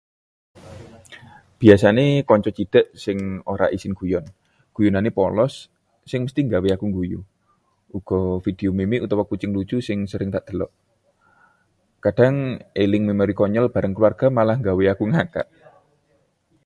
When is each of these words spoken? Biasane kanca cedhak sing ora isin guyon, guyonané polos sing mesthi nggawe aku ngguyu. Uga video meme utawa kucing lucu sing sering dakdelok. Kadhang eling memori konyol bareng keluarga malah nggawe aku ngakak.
Biasane 1.63 2.05
kanca 2.29 2.51
cedhak 2.59 2.85
sing 3.03 3.19
ora 3.53 3.65
isin 3.77 3.93
guyon, 3.99 4.25
guyonané 4.75 5.09
polos 5.19 5.53
sing 6.09 6.19
mesthi 6.23 6.41
nggawe 6.47 6.69
aku 6.71 6.85
ngguyu. 6.89 7.19
Uga 7.97 8.19
video 8.45 8.69
meme 8.79 8.97
utawa 9.05 9.23
kucing 9.31 9.51
lucu 9.57 9.77
sing 9.87 9.99
sering 10.11 10.29
dakdelok. 10.35 10.71
Kadhang 12.03 12.37
eling 12.83 13.03
memori 13.09 13.33
konyol 13.39 13.65
bareng 13.75 13.93
keluarga 13.95 14.25
malah 14.37 14.57
nggawe 14.59 14.83
aku 14.93 15.03
ngakak. 15.13 15.47